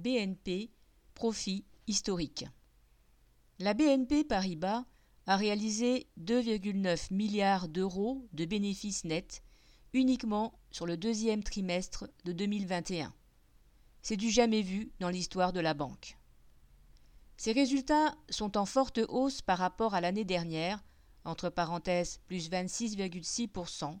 [0.00, 0.70] BNP
[1.12, 2.46] Profit historique.
[3.58, 4.86] La BNP Paribas
[5.26, 9.42] a réalisé 2,9 milliards d'euros de bénéfices nets
[9.92, 13.12] uniquement sur le deuxième trimestre de 2021.
[14.00, 16.16] C'est du jamais vu dans l'histoire de la banque.
[17.36, 20.82] Ces résultats sont en forte hausse par rapport à l'année dernière,
[21.26, 23.98] entre parenthèses plus 26,6%,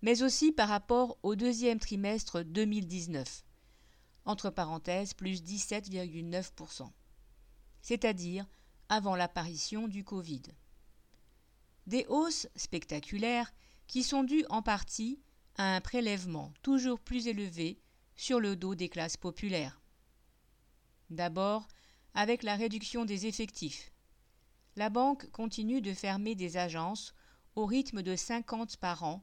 [0.00, 3.44] mais aussi par rapport au deuxième trimestre 2019,
[4.24, 6.90] entre parenthèses plus 17,9%,
[7.80, 8.46] c'est-à-dire
[8.88, 10.42] avant l'apparition du Covid.
[11.86, 13.52] Des hausses spectaculaires
[13.86, 15.20] qui sont dues en partie
[15.56, 17.80] à un prélèvement toujours plus élevé
[18.14, 19.80] sur le dos des classes populaires.
[21.10, 21.66] D'abord,
[22.14, 23.92] avec la réduction des effectifs.
[24.76, 27.14] La banque continue de fermer des agences
[27.54, 29.22] au rythme de 50 par an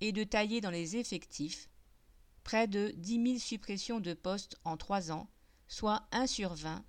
[0.00, 1.68] et de tailler dans les effectifs,
[2.50, 5.30] près de 10 000 suppressions de postes en trois ans,
[5.68, 6.84] soit 1 sur 20,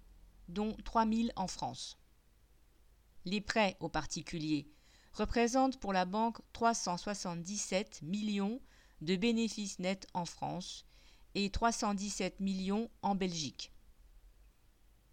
[0.48, 2.00] dont 3 000 en France.
[3.26, 4.68] Les prêts aux particuliers
[5.14, 8.60] représentent pour la banque 377 millions
[9.02, 10.84] de bénéfices nets en France
[11.36, 13.72] et 317 millions en Belgique.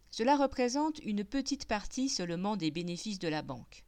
[0.08, 3.84] Cela représente une petite partie seulement des bénéfices de la banque.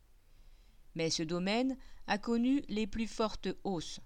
[0.95, 4.01] Mais ce domaine a connu les plus fortes hausses,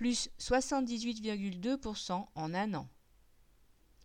[0.00, 2.88] plus 78,2% en un an.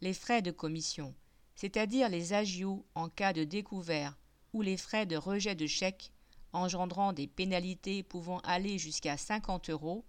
[0.02, 1.16] Les frais de commission,
[1.56, 4.18] c'est-à-dire les agios en cas de découvert
[4.52, 6.12] ou les frais de rejet de chèques
[6.52, 10.04] engendrant des pénalités pouvant aller jusqu'à 50 euros,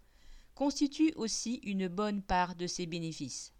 [0.56, 3.52] constituent aussi une bonne part de ces bénéfices.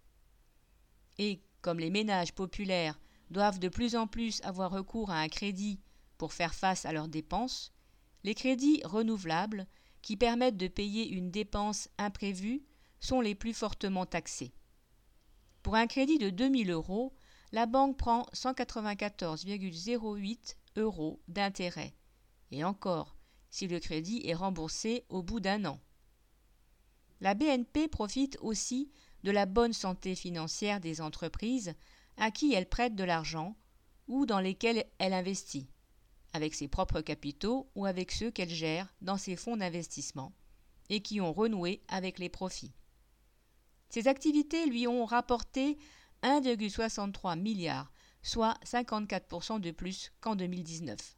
[1.17, 2.99] Et comme les ménages populaires
[3.31, 5.79] doivent de plus en plus avoir recours à un crédit
[6.17, 7.71] pour faire face à leurs dépenses,
[8.25, 9.65] les crédits renouvelables,
[10.07, 12.63] qui permettent de payer une dépense imprévue,
[13.01, 14.53] sont les plus fortement taxés.
[15.63, 17.13] Pour un crédit de 2000 euros,
[17.51, 21.93] la banque prend 194,08 euros d'intérêt,
[22.51, 23.17] et encore,
[23.49, 25.77] si le crédit est remboursé au bout d'un an.
[27.19, 28.89] La BNP profite aussi
[29.23, 31.73] de la bonne santé financière des entreprises
[32.15, 33.57] à qui elle prête de l'argent
[34.07, 35.67] ou dans lesquels elle investit,
[36.37, 40.31] avec ses propres capitaux ou avec ceux qu'elle gère dans ses fonds d'investissement,
[40.89, 42.75] et qui ont renoué avec les profits.
[43.89, 45.79] Ces activités lui ont rapporté
[46.21, 51.17] 1,63 milliard, soit 54% de plus qu'en 2019.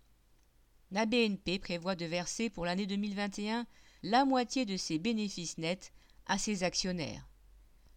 [0.91, 3.67] La BNP prévoit de verser pour l'année 2021
[4.03, 5.91] la moitié de ses bénéfices nets
[6.27, 7.27] à ses actionnaires.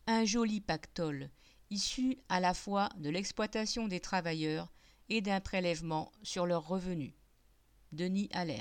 [0.08, 1.30] Un joli pactole
[1.70, 4.72] issu à la fois de l'exploitation des travailleurs
[5.12, 7.12] et d'un prélèvement sur leurs revenus.
[7.92, 8.60] Denis Allaire.